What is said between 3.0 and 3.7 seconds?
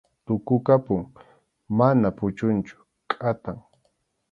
kʼatam.